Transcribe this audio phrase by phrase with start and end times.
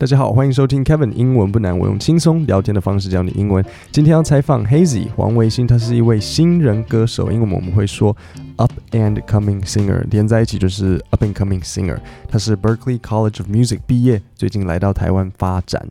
[0.00, 3.64] 大家好，欢迎收听 Kevin 英文不难，我用轻松聊天的方式教你英文。
[3.90, 8.16] 今天要采访 Hazy 黄维新，他是一位新人歌手，英文我们会说
[8.58, 11.98] up and coming singer，连在一起就是 up and coming singer。
[12.28, 15.88] 他是 Berklee College of Music 毕业，最近来到台湾发展。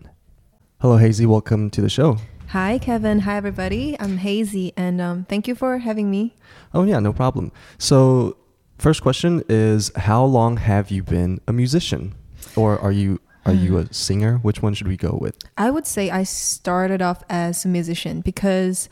[0.78, 2.16] Hello Hazy，welcome to the show.
[2.54, 3.20] Hi, Kevin.
[3.24, 3.98] Hi, everybody.
[3.98, 6.32] I'm Hazy, and um, thank you for having me.
[6.71, 7.52] Oh, yeah, no problem.
[7.78, 8.38] So,
[8.80, 12.14] first question is How long have you been a musician?
[12.55, 14.38] Or are you are you a singer?
[14.38, 15.38] Which one should we go with?
[15.57, 18.89] I would say I started off as a musician because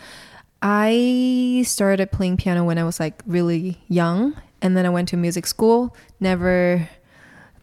[0.61, 5.17] I started playing piano when I was like really young, and then I went to
[5.17, 5.95] music school.
[6.19, 6.89] Never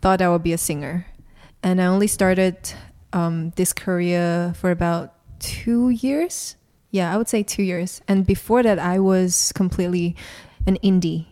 [0.01, 1.07] thought I would be a singer,
[1.63, 2.57] and I only started
[3.13, 6.57] um, this career for about two years.
[6.91, 8.03] Yeah, I would say two years.
[8.07, 10.15] And before that, I was completely
[10.67, 11.27] an indie,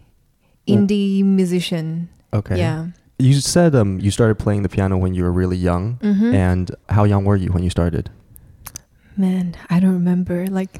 [0.66, 2.08] indie musician.
[2.32, 2.56] Okay.
[2.56, 2.86] Yeah.
[3.20, 6.34] You said um you started playing the piano when you were really young, Mhm.
[6.34, 8.10] and how young were you when you started?
[9.16, 10.46] Man, I don't remember.
[10.46, 10.78] Like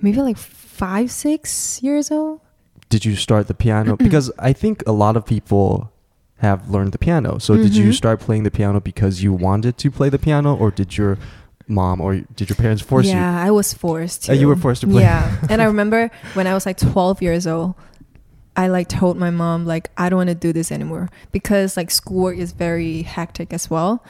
[0.00, 2.40] maybe like five, six years old.
[2.88, 3.96] Did you start the piano?
[4.06, 5.90] because I think a lot of people
[6.38, 7.38] have learned the piano.
[7.38, 7.94] So did you Mhm.
[7.94, 11.18] start playing the piano because you wanted to play the piano, or did your
[11.66, 13.12] mom or did your parents force you?
[13.12, 14.32] yeah, I was forced to.
[14.32, 15.02] Uh, you were forced to play.
[15.02, 17.74] Yeah, and I remember when I was like 12 years old,
[18.58, 21.92] I like told my mom like I don't want to do this anymore because like
[21.92, 24.04] schoolwork is very hectic as well,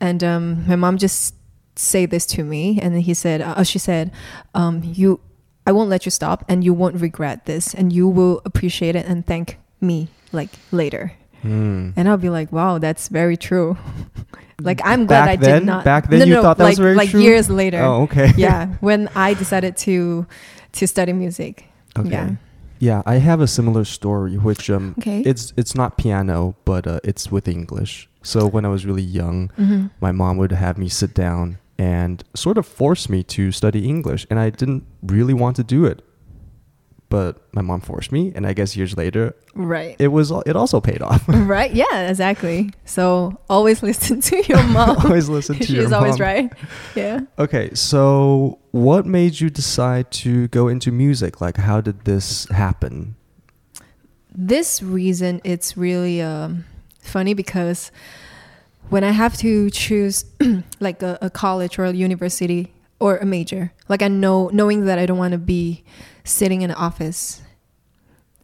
[0.00, 1.34] and um, my mom just
[1.76, 4.10] say this to me, and then he said, uh, she said,
[4.54, 5.20] um, you,
[5.66, 9.04] I won't let you stop, and you won't regret this, and you will appreciate it
[9.04, 11.12] and thank me like later.
[11.42, 11.90] Hmm.
[11.94, 13.76] And I'll be like, wow, that's very true.
[14.60, 15.60] like I'm glad Back I then?
[15.60, 15.84] did not.
[15.84, 17.20] Back then no, you no, thought that like, was very like true?
[17.20, 17.82] years later.
[17.82, 18.32] Oh, okay.
[18.38, 20.26] yeah, when I decided to
[20.72, 21.66] to study music.
[21.98, 22.08] Okay.
[22.08, 22.30] Yeah.
[22.82, 25.22] Yeah, I have a similar story, which um, Okay.
[25.24, 28.08] it's it's not piano, but uh, it's with English.
[28.22, 32.24] So when I was really young, hmm my mom would have me sit down and
[32.34, 34.82] sort of force me to study English, and I didn't
[35.14, 35.98] really want to do it.
[37.12, 39.96] But my mom forced me, and I guess years later, Right.
[39.98, 41.22] it was it also paid off.
[41.28, 41.70] right.
[41.70, 42.08] Yeah.
[42.08, 42.70] Exactly.
[42.86, 44.96] So always listen to your mom.
[45.04, 46.50] always listen to She's your always right.
[46.94, 47.20] Yeah.
[47.38, 51.38] Okay, so what made you decide to go into music?
[51.42, 53.14] Like, how did this happen?
[54.34, 56.64] This reason it's really um,
[57.02, 57.92] funny because
[58.88, 60.24] when I have to choose
[60.80, 64.98] like a, a college or a university or a major, like I know knowing that
[64.98, 65.84] I don't want to be
[66.24, 67.42] sitting in an office,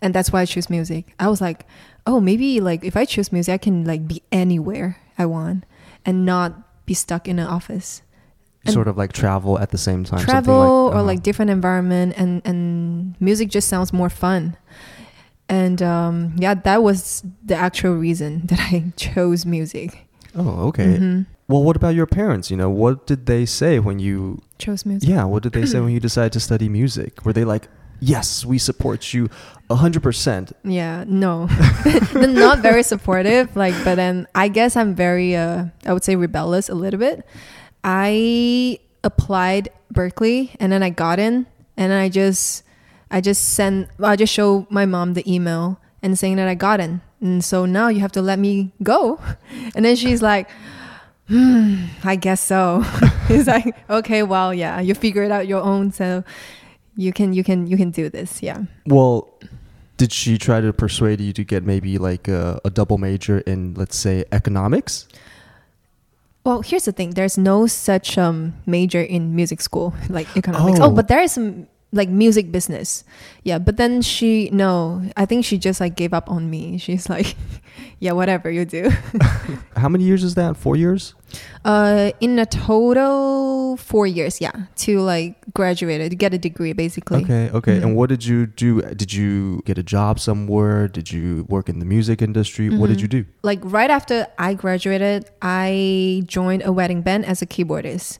[0.03, 1.15] and that's why I choose music.
[1.19, 1.66] I was like,
[2.06, 5.65] oh, maybe like if I choose music, I can like be anywhere I want
[6.05, 8.03] and not be stuck in an office.
[8.65, 10.21] And- sort of like travel at the same time.
[10.21, 11.03] travel or uh-huh.
[11.05, 14.56] like different environment and and music just sounds more fun
[15.49, 20.99] and um yeah that was the actual reason that i chose music Oh, okay.
[20.99, 21.27] Mhm.
[21.48, 22.50] Well, what about your parents?
[22.50, 24.42] You know, what did they say when you?
[24.59, 27.25] chose music Yeah, what did they say when you decided to study music?
[27.25, 27.69] Were they like,
[28.00, 29.31] "Yes, we support you,
[29.70, 30.53] a hundred percent"?
[30.64, 31.47] yeah no
[32.14, 36.69] not very supportive like but then i guess i'm very uh i would say rebellious
[36.69, 37.25] a little bit
[37.84, 42.62] i applied berklee and then i got in and i just
[43.10, 46.80] i just sent i just showed my mom the email and saying that i got
[46.80, 49.20] in and so now you have to let me go
[49.75, 50.48] and then she's like
[51.28, 52.83] hmm i guess so
[53.28, 56.25] it's like okay well yeah you figure it out your own so
[56.97, 59.28] you can you can you can do this yeah Well,
[59.99, 63.75] did she try to persuade you to get maybe like a, a double major in,
[63.75, 65.06] let's say, economics?
[66.44, 67.11] Well, here's the thing.
[67.11, 70.78] There's no such um major in music school like economics.
[70.81, 70.84] Oh.
[70.87, 73.03] Oh, but there is some like music business.
[73.44, 76.76] Yeah, but then she no, I think she just like gave up on me.
[76.78, 77.34] She's like,
[77.99, 78.91] yeah, whatever you do.
[79.76, 80.56] How many years is that?
[80.56, 81.15] Four years?
[81.65, 87.22] Uh, in a total four years, yeah, to like graduate, to get a degree, basically.
[87.25, 87.78] Okay, okay.
[87.78, 87.82] Mhm.
[87.82, 88.82] And what did you do?
[88.82, 90.88] Did you get a job somewhere?
[90.88, 92.69] Did you work in the music industry?
[92.71, 93.03] What did Mhm.
[93.03, 93.25] you do?
[93.43, 98.18] like right after I graduated, I joined a wedding band as a keyboardist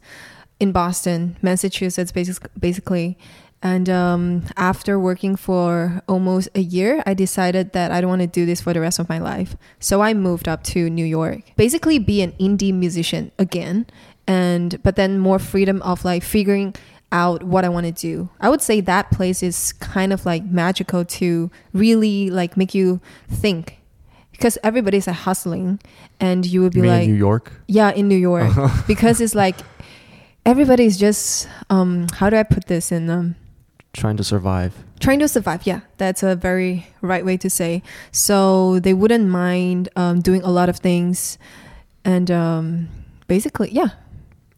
[0.61, 3.17] in Boston, Massachusetts, basic- basically.
[3.63, 8.29] And um, after working for almost a year, I decided that I don't want to
[8.29, 9.57] do this for the rest of my life.
[9.81, 13.87] So I moved up to New York, basically be an indie musician again,
[14.29, 16.75] and but then more freedom of like figuring
[17.11, 18.29] out what I want to do.
[18.41, 23.01] I would say that place is kind of like magical to really like make you
[23.29, 23.79] think
[24.31, 25.81] because everybody's like hustling
[26.21, 27.51] and you would be You like in New York?
[27.67, 28.53] yeah in new york
[28.87, 29.57] because it's like
[30.47, 33.35] everybody's just um how do i put this in um
[33.99, 34.73] Trying to survive.
[35.01, 36.73] trying to survive yeah that's a very
[37.03, 41.39] right way to say so they wouldn't mind um, doing a lot of things
[42.05, 42.89] and um,
[43.27, 43.89] basically, yeah.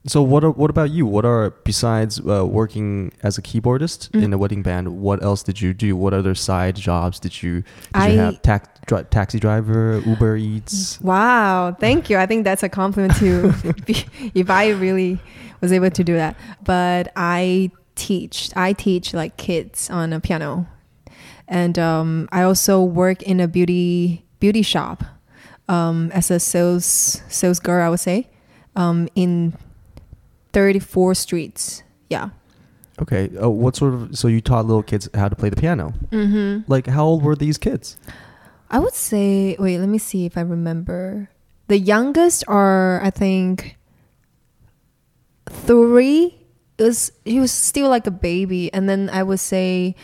[0.07, 1.05] So what are, what about you?
[1.05, 4.23] What are besides uh, working as a keyboardist Mm.
[4.25, 4.87] in a wedding band?
[5.01, 5.97] What else did you do?
[5.97, 7.55] What other side jobs did you?
[7.61, 7.65] Did
[7.95, 11.01] I- you have tax, dri- taxi driver, Uber Eats?
[11.03, 12.17] Wow, thank you.
[12.19, 13.53] I think that's a compliment to
[14.35, 15.19] if I really
[15.61, 16.35] was able to do that.
[16.65, 17.71] But I
[18.01, 18.51] teach.
[18.57, 20.67] I teach like kids on a piano,
[21.47, 25.05] and um, I also work in a beauty beauty shop
[25.69, 27.85] um, as a sales sales girl.
[27.85, 28.31] I would say
[28.75, 29.53] um, in
[30.53, 31.83] thirty four streets.
[32.09, 32.31] Yeah.
[33.03, 33.29] Okay.
[33.37, 34.17] Uh, what sort of?
[34.17, 35.93] So you taught little kids how to play the piano.
[36.11, 36.65] Mm-hmm.
[36.73, 38.01] Like how old were these kids?
[38.71, 41.29] I would say, wait, let me see if I remember.
[41.67, 43.77] The youngest are, I think,
[45.47, 46.40] three.
[46.81, 49.95] It was he was still like a baby, and then I would say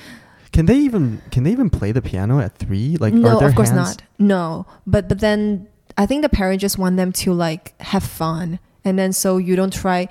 [0.52, 2.98] Can they even can they even play the piano at three?
[3.00, 4.02] Like no, are their of course hands- not.
[4.18, 8.58] No, but but then I think the parents just want them to like have fun,
[8.84, 10.08] and then so you don't try,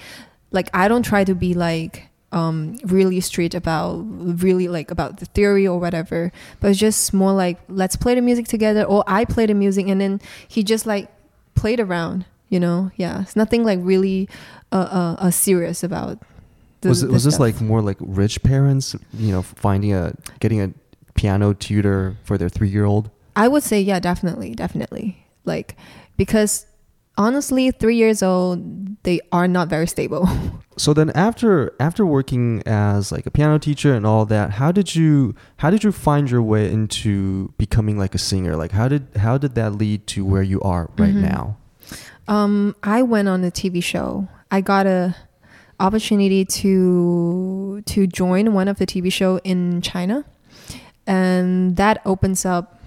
[0.51, 4.01] like I don't try to be like um really strict about
[4.41, 8.21] really like about the theory or whatever, but it's just more like let's play the
[8.21, 11.07] music together, or I play the music, and then he just like
[11.53, 12.89] played around, you know?
[12.97, 14.27] Yeah, it's nothing like really
[14.71, 16.17] uh uh, uh serious about.
[16.85, 18.95] The, was the was this like more like rich parents?
[19.13, 20.71] You know, finding a getting a
[21.15, 23.09] piano tutor for their three year old.
[23.35, 25.17] I would say yeah, definitely, definitely.
[25.43, 25.75] Like
[26.17, 26.65] because
[27.17, 28.59] honestly, three years old,
[29.03, 30.27] they are not very stable.
[30.77, 34.93] So then after after working as like a piano teacher and all that, how did
[34.93, 38.57] you how did you find your way into becoming like a singer?
[38.57, 41.21] Like how did how did that lead to where you are right Mhm.
[41.31, 41.55] now?
[42.27, 44.27] um, I went on a TV show.
[44.51, 45.15] I got a
[45.79, 50.25] opportunity to to join one of the TV show in China,
[51.05, 52.79] and that opens up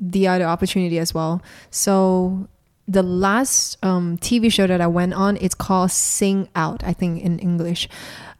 [0.00, 1.42] the other opportunity as well.
[1.70, 2.48] So
[2.86, 7.22] the last um, TV show that I went on, it's called Sing Out, I think
[7.22, 7.88] in English.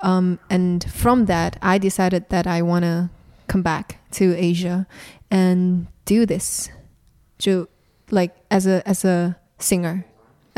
[0.01, 3.11] Um, and from that, I decided that I want to
[3.47, 4.87] come back to Asia
[5.31, 6.71] and do this,
[7.39, 7.69] to
[8.11, 10.07] like as a as a singer.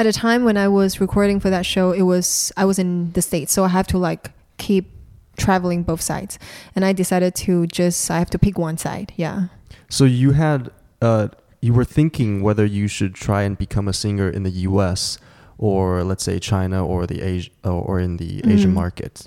[0.01, 3.13] At the time when I was recording for that show, it was I was in
[3.13, 4.91] the states, so I have to like keep
[5.37, 6.39] traveling both sides,
[6.75, 9.13] and I decided to just I have to pick one side.
[9.17, 9.49] Yeah.
[9.91, 10.71] So you had
[11.03, 11.29] uh
[11.61, 15.19] you were thinking whether you should try and become a singer in the US
[15.59, 18.81] or let's say China or the Asia or in the Asian Mhm.
[18.83, 19.27] market.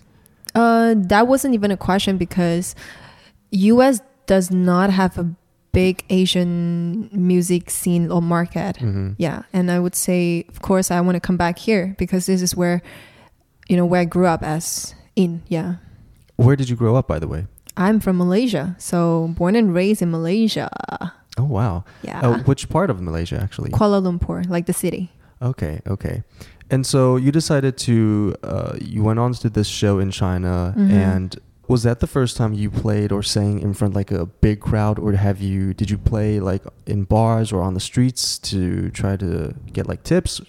[0.56, 2.74] Uh, that wasn't even a question because
[3.52, 4.02] U.S.
[4.26, 5.26] does not have a
[5.74, 8.78] big Asian music scene or market.
[8.78, 12.26] hmm Yeah, and I would say, of course, I want to come back here because
[12.32, 12.82] this is where,
[13.68, 15.42] you know, where I grew up as in.
[15.50, 15.76] Yeah,
[16.38, 17.46] Where did you grow up by the way?
[17.76, 20.70] I'm from Malaysia, so born and raised in Malaysia.
[21.38, 21.84] Oh wow.
[22.06, 23.72] Yeah, Uh, which part of Malaysia actually?
[23.74, 25.10] Kuala Lumpur, like the city.
[25.42, 26.22] Okay, okay.
[26.70, 30.90] And so you decided to uh, you went on to this show in China Mhm.
[30.94, 31.30] and
[31.68, 35.00] was that the first time you played or sang in front like a big crowd
[35.00, 39.16] or have you did you play like in bars or on the streets to try
[39.16, 40.42] to get like tips?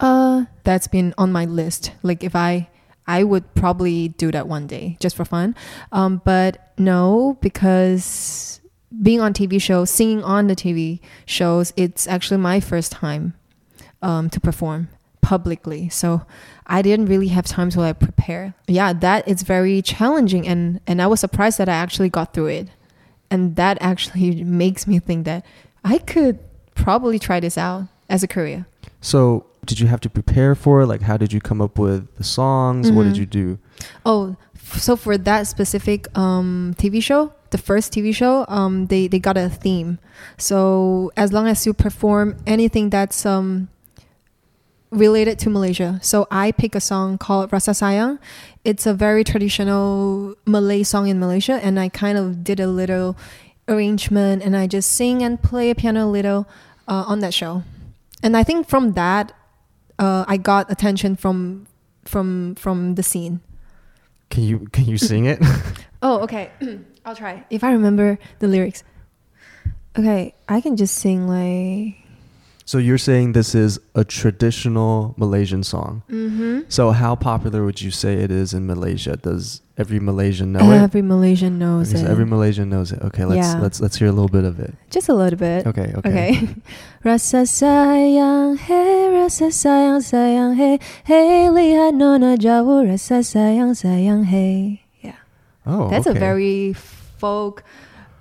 [0.00, 1.92] Uh, that's been on my list.
[2.02, 2.68] Like if I
[3.06, 5.54] I would probably do that one day just for fun.
[5.92, 8.60] Um, but no, because
[9.02, 13.34] being on TV shows, singing on the TV shows, it's actually my first time
[14.02, 14.88] um, to perform
[15.24, 15.88] publicly.
[15.88, 16.22] So
[16.66, 18.54] I didn't really have time to like prepare.
[18.68, 22.48] Yeah, that is very challenging, and and I was surprised that I actually got through
[22.60, 22.68] it,
[23.30, 25.44] and that actually makes me think that
[25.84, 26.38] I could
[26.74, 28.66] probably try this out as a career.
[29.00, 30.86] So did you have to prepare for it?
[30.86, 32.92] Like how did you come up with the songs?
[32.92, 33.18] What did Mhm.
[33.22, 33.58] you do?
[34.04, 34.36] Oh,
[34.76, 39.36] so for that specific um, TV show, the first TV show, um, they they got
[39.36, 39.98] a theme.
[40.38, 43.68] So as long as you perform anything that's um,
[44.94, 48.18] related to Malaysia, so I pick a song called Rasa Sayang.
[48.64, 53.16] It's a very traditional Malay song in Malaysia, and I kind of did a little
[53.68, 56.46] arrangement, and I just sing and play a piano a little
[56.88, 57.62] uh, on that show.
[58.22, 59.32] And I think from that,
[59.98, 61.66] uh, I got attention from
[62.04, 63.40] from from the scene.
[64.30, 65.42] Can you can you sing it?
[66.04, 66.50] Oh, okay.
[67.06, 67.46] I'll try.
[67.48, 68.84] If I remember the lyrics.
[69.96, 72.03] Okay, I can just sing like.
[72.74, 76.02] So you're saying this is a traditional Malaysian song.
[76.10, 76.66] Mm-hmm.
[76.66, 79.14] So how popular would you say it is in Malaysia?
[79.14, 80.82] Does every Malaysian know it?
[80.82, 82.10] Every Malaysian knows Okay, so it.
[82.10, 82.98] every Malaysian knows it.
[83.00, 83.62] Okay, let's Yeah.
[83.62, 84.74] let's let's hear a little bit of it.
[84.90, 85.62] just a little bit.
[85.70, 86.10] Okay, okay.
[86.10, 86.48] Okay.
[87.06, 94.82] Rasa sayang, hey, rasa sayang, sayang, hey, hey, lihat nona jauh, rasa sayang, sayang, hey.
[94.98, 95.22] Yeah,
[95.62, 97.62] Oh, that's a very folk,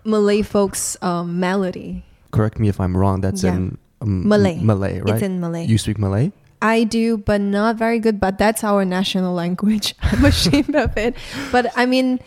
[0.06, 2.06] Malay folks um, melody.
[2.30, 3.22] Correct me if I'm wrong.
[3.26, 3.58] That's Yeah.
[3.58, 4.60] in um, Malay.
[4.62, 5.14] Malay, right?
[5.16, 5.66] It's in Malay.
[5.66, 6.32] You speak Malay?
[6.62, 8.20] I do, but not very good.
[8.20, 9.96] But that's our national language.
[10.02, 11.16] I'm ashamed of it.
[11.52, 12.20] But I mean,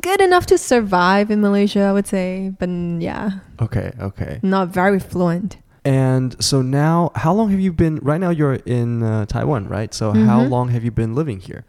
[0.00, 2.52] good enough to survive in Malaysia, I would say.
[2.58, 2.68] But
[3.00, 4.40] yeah, Okay, okay.
[4.42, 5.56] not very fluent.
[5.84, 7.96] And so now, how long have you been?
[8.02, 9.94] Right now, you're in uh, Taiwan, right?
[9.94, 10.50] So how Mhm.
[10.50, 11.64] long have you been living here?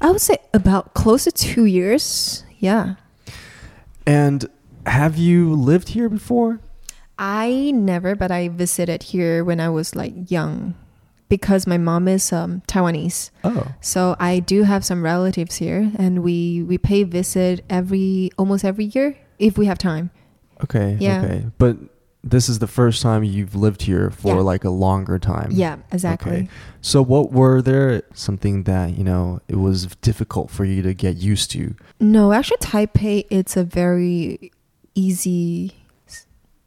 [0.00, 2.44] I would say about close to two years.
[2.60, 2.94] Yeah.
[4.06, 4.46] And
[4.86, 6.60] have you lived here before?
[7.20, 10.74] I never, but I visited here when I was like young
[11.28, 13.30] because my mom is um, Taiwanese.
[13.44, 18.64] Oh, So I do have some relatives here and we, we pay visit every, almost
[18.64, 20.10] every year if we have time.
[20.64, 21.22] okay, Yeah.
[21.22, 21.46] okay.
[21.58, 21.76] But
[22.24, 24.40] this is the first time you've lived here for Yeah.
[24.40, 25.50] like a longer time.
[25.52, 26.32] Yeah, exactly.
[26.32, 26.48] Okay.
[26.80, 31.16] So what were there something that, you know, it was difficult for you to get
[31.16, 31.74] used to?
[32.00, 34.50] No, actually, Taipei it's a very
[34.94, 35.72] easy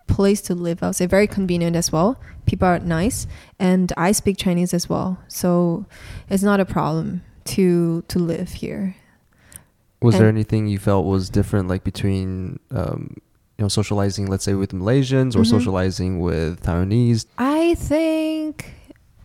[0.07, 0.81] place to live.
[0.83, 2.19] I would say very convenient as well.
[2.45, 3.27] People are nice,
[3.59, 5.85] and I speak Chinese as well, so
[6.29, 8.95] it's not a problem to to live here.
[10.01, 13.15] Was there anything you felt was different like between um
[13.57, 15.49] you know socializing let's say with Malaysians or Mhm.
[15.49, 17.25] socializing with Taiwanese?
[17.37, 18.73] I think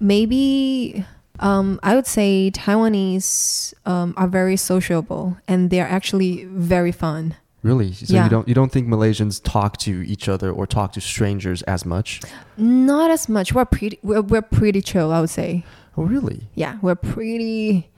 [0.00, 1.04] maybe
[1.40, 7.34] um, I would say Taiwanese um, are very sociable, and they're actually very fun.
[7.62, 7.92] Really?
[7.92, 8.24] So Yeah.
[8.24, 11.84] you don't you don't think Malaysians talk to each other or talk to strangers as
[11.84, 12.20] much?
[12.56, 13.52] Not as much.
[13.52, 13.98] We're pretty.
[14.02, 15.12] We're, we're pretty chill.
[15.12, 15.64] I would say.
[15.96, 16.46] Oh, really?
[16.54, 17.90] yeah, we're pretty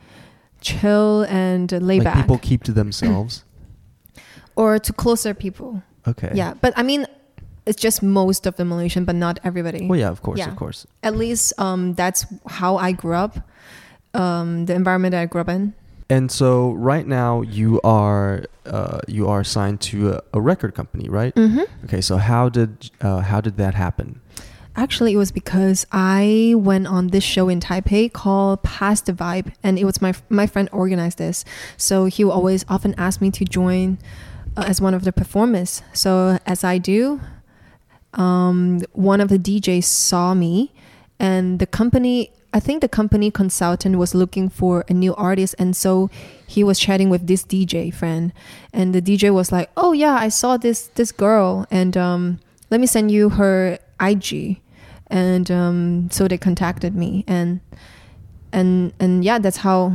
[0.62, 2.16] chill and laid like back.
[2.16, 3.44] people keep to themselves?
[4.56, 5.82] or to closer people.
[6.08, 6.30] Okay.
[6.34, 7.06] Yeah, but I mean,
[7.66, 9.86] it's just most of the Malaysian, but not everybody.
[9.86, 10.48] Well, yeah, of course, Yeah.
[10.48, 10.86] of course.
[11.02, 13.36] At least um, that's how I grew up.
[14.14, 15.74] Um, the environment that I grew up in.
[16.10, 21.08] And so right now you are uh, you are signed to a, a record company,
[21.08, 21.32] right?
[21.34, 21.84] Mm-hmm.
[21.84, 24.20] Okay, so how did uh, how did that happen?
[24.74, 29.52] Actually, it was because I went on this show in Taipei called Pass the Vibe,
[29.62, 31.44] and it was my my friend organized this.
[31.76, 33.98] So he will always often ask me to join
[34.56, 35.82] uh, as one of the performers.
[35.92, 37.20] So as I do,
[38.14, 40.72] um, one of the DJs saw me,
[41.20, 42.32] and the company.
[42.52, 46.10] I think the company consultant was looking for a new artist, and so
[46.46, 48.32] he was chatting with this DJ friend,
[48.72, 52.40] and the DJ was like, "Oh yeah, I saw this this girl, and um,
[52.70, 54.60] let me send you her IG."
[55.06, 57.60] And um, so they contacted me, and
[58.52, 59.92] and and yeah, that's how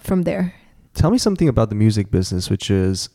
[0.00, 0.54] from there.
[0.94, 3.08] Tell me something about the music business, which is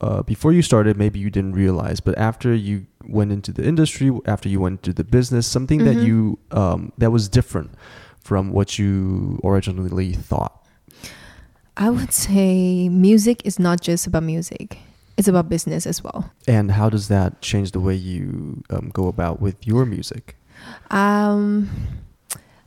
[0.00, 4.10] uh, before you started, maybe you didn't realize, but after you went into the industry,
[4.26, 6.04] after you went into the business, something that Mhm.
[6.06, 7.70] you um, that was different
[8.24, 10.66] from what you originally thought.
[11.76, 14.78] I would say music is not just about music;
[15.16, 16.30] it's about business as well.
[16.46, 20.36] And how does that change the way you um, go about with your music?
[20.90, 21.70] Um,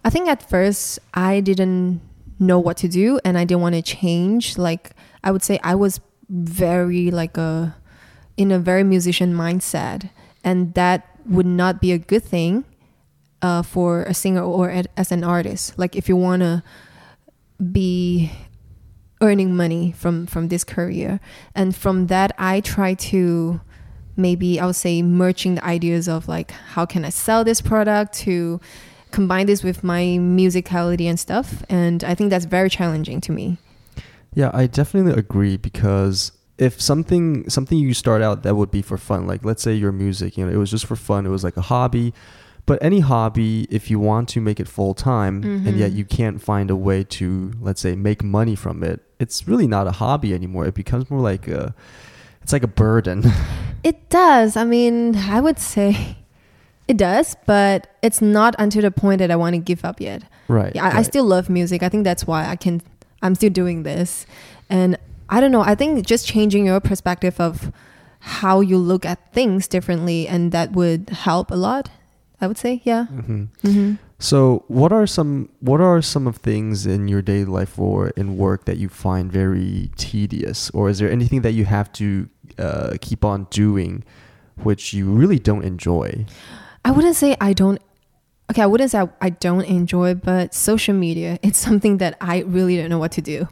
[0.03, 2.01] I think at first I didn't
[2.39, 4.57] know what to do and I didn't want to change.
[4.57, 4.91] Like
[5.23, 7.75] I would say I was very like a
[8.37, 10.09] in a very musician mindset,
[10.43, 12.65] and that would not be a good thing
[13.41, 15.77] uh, for a singer or as an artist.
[15.77, 16.63] Like if you want to
[17.71, 18.31] be
[19.21, 21.19] earning money from from this career,
[21.53, 23.61] and from that I try to
[24.17, 28.13] maybe I would say merging the ideas of like how can I sell this product
[28.25, 28.59] to
[29.15, 31.63] combine this with my musicality and stuff.
[31.69, 33.57] And I think that's very challenging to me.
[34.33, 38.97] Yeah, I definitely agree because if something something you start out that would be for
[38.97, 41.43] fun, like let's say your music, you know, it was just for fun, it was
[41.43, 42.13] like a hobby.
[42.65, 45.95] But any hobby, if you want to make it full time and yet Mhm.
[45.97, 49.85] you can't find a way to, let's say, make money from it, it's really not
[49.87, 50.65] a hobby anymore.
[50.65, 51.75] It becomes more like a,
[52.41, 53.23] it's like a burden.
[53.83, 54.57] It does.
[54.57, 56.17] I mean, I would say
[56.87, 60.23] it does, but it's not until the point that I want to give up yet.
[60.47, 60.71] right.
[60.73, 61.83] Yeah, I, I still love music.
[61.83, 62.81] I think that's why I can.
[63.21, 64.25] I'm still doing this,
[64.71, 64.97] and
[65.29, 65.61] I don't know.
[65.61, 67.71] I think just changing your perspective of
[68.19, 71.89] how you look at things differently, and that would help a lot.
[72.45, 73.05] I would say, yeah.
[73.11, 73.47] Mhm.
[73.61, 78.09] hmm So, what are some what are some of things in your daily life or
[78.15, 82.29] in work that you find very tedious, or is there anything that you have to
[82.57, 84.03] uh, keep on doing,
[84.63, 86.25] which you really don't enjoy?
[86.87, 87.79] I wouldn't say I don't.
[88.49, 92.43] Okay, I wouldn't say I, I don't enjoy, but social media it's something that I
[92.47, 93.47] really don't know what to do,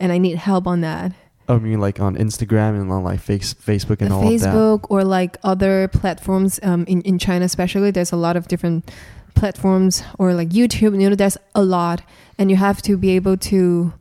[0.00, 1.12] and I need help on that.
[1.50, 4.54] I mean, like on Instagram and on like face, Facebook and all of that.
[4.54, 7.90] Facebook or like other platforms um, in in China, especially.
[7.90, 8.90] There's a lot of different
[9.34, 11.00] platforms or like YouTube.
[11.00, 12.02] You know, there's a lot,
[12.38, 13.92] and you have to be able to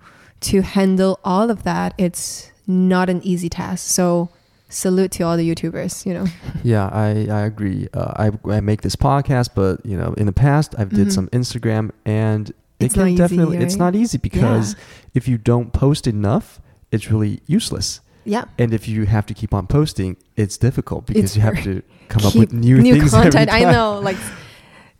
[0.41, 1.93] to handle all of that.
[1.97, 3.87] It's not an easy task.
[3.89, 4.29] So
[4.69, 6.05] salute to all the YouTubers.
[6.05, 6.25] You know.
[6.63, 7.87] Yeah, I, I agree.
[7.93, 11.11] Uh, I, I make this podcast, but you know, in the past, I've did Mhm.
[11.11, 14.75] some Instagram, and it It's can not easy, definitely it's not easy because
[15.13, 16.59] if you don't post enough,
[16.91, 18.01] it's really useless.
[18.25, 18.45] Yeah.
[18.57, 21.81] And if you have to keep on posting, it's difficult because It's you have to
[22.09, 23.49] come up with new, things every content.
[23.51, 24.17] I know, like,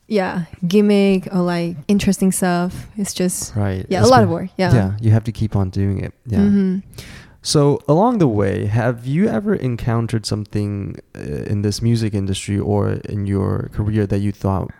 [0.08, 2.88] yeah, gimmick or like interesting stuff.
[2.98, 3.86] It's just Right.
[3.89, 4.50] yeah, a It's lot of work.
[4.58, 4.74] Yeah.
[4.74, 6.13] Yeah, you have to keep on doing it.
[6.25, 6.39] Yeah.
[6.39, 6.84] Mhm.
[7.41, 12.93] So along the way, have you ever encountered something uh, in this music industry or
[13.08, 14.72] in your career that you thought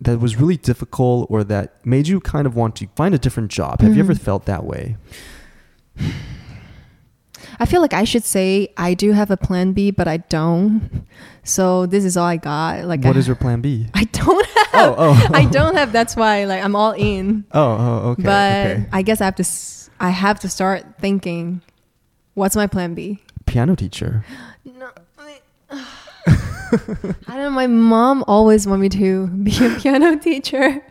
[0.00, 3.50] that was really difficult or that made you kind of want to find a different
[3.50, 3.80] job?
[3.80, 4.20] Have you ever Mhm.
[4.20, 4.96] felt that way?
[7.58, 11.06] I feel like I should say I do have a plan B, but I don't.
[11.44, 12.84] So this is all I got.
[12.86, 13.86] Like, what I, is your plan B?
[13.94, 14.68] I don't have.
[14.74, 15.92] Oh, oh, I don't have.
[15.92, 17.44] That's why, like, I'm all in.
[17.52, 18.22] Oh, oh, okay.
[18.22, 18.86] but okay.
[18.92, 19.44] I guess I have to.
[20.00, 21.62] I have to start thinking,
[22.34, 23.22] what's my plan B?
[23.46, 24.24] Piano teacher.
[24.64, 24.90] No.
[25.70, 27.50] I don't know.
[27.50, 30.84] My mom always wanted me to be a piano teacher,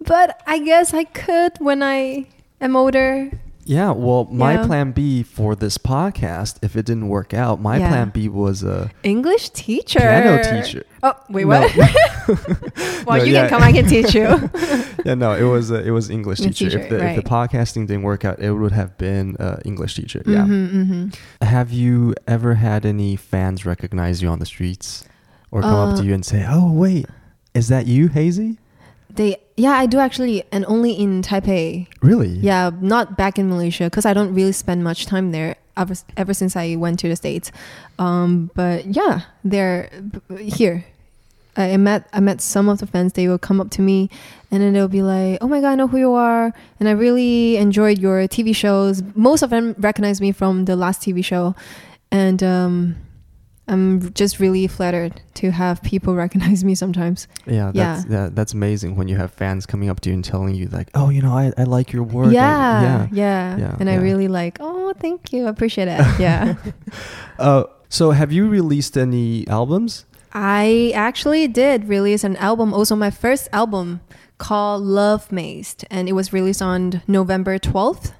[0.00, 2.28] but I guess I could when I
[2.60, 3.30] am older.
[3.68, 4.66] Yeah, well, my Yeah.
[4.66, 7.88] plan B for this podcast, if it didn't work out, my Yeah.
[7.88, 9.98] plan B was a English teacher.
[9.98, 10.84] piano teacher.
[11.02, 11.60] Oh wait, No.
[11.62, 11.76] what?
[13.06, 13.48] well, No, you yeah.
[13.48, 13.62] can come.
[13.62, 14.22] I can teach you.
[15.04, 16.52] yeah, no, it was a, it was English teacher.
[16.70, 19.96] teacher, if, the, if the podcasting didn't work out, it would have been uh, English
[19.96, 20.22] teacher.
[20.26, 20.44] Yeah.
[20.44, 21.14] Mhm, mhm.
[21.42, 25.04] Have you ever had any fans recognize you on the streets
[25.50, 27.06] or come up Uh, to you and say, "Oh, wait,
[27.54, 28.58] is that you, Hazy?"
[29.12, 31.86] They, yeah, I do actually, and only in Taipei.
[32.02, 32.28] Really?
[32.28, 36.34] Yeah, not back in Malaysia because I don't really spend much time there ever, ever
[36.34, 37.50] since I went to the states.
[37.98, 39.88] Um, but yeah, they're
[40.38, 40.84] here.
[41.56, 43.14] I I met I met some of the fans.
[43.14, 44.10] They will come up to me,
[44.50, 46.92] and then they'll be like, "Oh my god, I know who you are, and I
[46.92, 51.54] really enjoyed your TV shows." Most of them recognize me from the last TV show,
[52.10, 52.96] and um,
[53.68, 57.26] I'm just really flattered to have people recognize me sometimes.
[57.46, 57.94] Yeah, Yeah.
[57.96, 60.68] that's yeah, that's amazing when you have fans coming up to you and telling you
[60.68, 63.08] like, "Oh, you know, I, I like your work." I- yeah, yeah.
[63.12, 64.58] yeah, Yeah, and I really like.
[64.60, 66.00] Oh, thank you, I appreciate it.
[66.20, 66.54] Yeah.
[67.38, 70.06] Uh, so have you released any albums?
[70.32, 74.00] I actually did release an album, also my first album
[74.38, 78.12] called Love Mazed, and it was released on November 12th.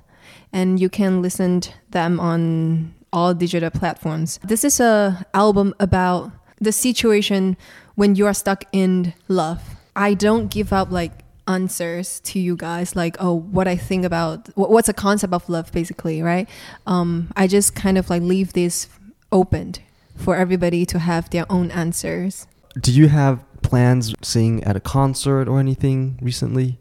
[0.53, 4.39] And you can listen to them on all digital platforms.
[4.45, 7.57] This is a album about the situation
[7.95, 9.63] when you are stuck in love.
[9.95, 11.13] I don't give up like
[11.49, 15.49] answers to you guys like oh what i think about wh- what's a concept of
[15.49, 16.49] love basically right
[16.89, 18.89] um i just kind of like leave this
[19.31, 19.79] opened
[20.17, 22.49] for everybody to have their own answers
[22.81, 26.79] Do you have plans sing at a concert or anything recently?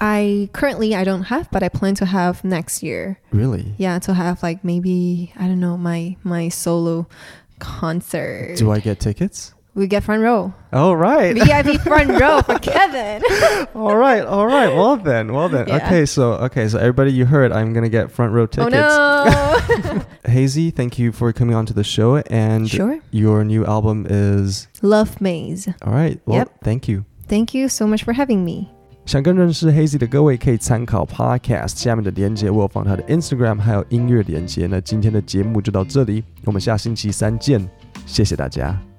[0.00, 3.74] I currently i don't have but i plan to have next year Really?
[3.78, 7.06] yeah to have like maybe i don't know my my solo
[7.58, 9.54] concert Do I get tickets?
[9.74, 11.36] we get front row All right.
[11.36, 13.22] vip front row for kevin
[13.74, 14.24] all right.
[14.24, 14.68] All right.
[14.74, 15.32] Well then.
[15.32, 15.68] Well then.
[15.68, 15.76] Yeah.
[15.76, 16.06] Okay.
[16.06, 16.66] So okay.
[16.68, 17.52] So everybody, you heard.
[17.52, 18.74] I'm gonna get front row tickets.
[18.76, 19.84] oh tickets.
[19.94, 22.16] no Hazy, thank you for coming on to the show.
[22.16, 22.98] And Sure.
[23.12, 26.20] your new album is love maze all right.
[26.26, 26.64] Well, Yep.
[26.64, 27.04] thank you.
[27.28, 28.70] thank you so much for having me
[29.10, 34.68] 想更认识 Hazy 的各位，可以参考 Podcast 下面的连接，我有放他的 Instagram 还有音乐连接。
[34.68, 37.60] 那今天的节目就到这里，我们下星期三见，
[38.06, 38.89] 谢谢大家。